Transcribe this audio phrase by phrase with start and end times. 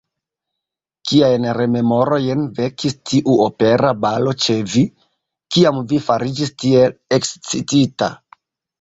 [1.11, 4.85] Kiajn rememorojn vekis tiu opera balo ĉe vi,
[5.55, 8.15] kiam vi fariĝis tiel ekscitita?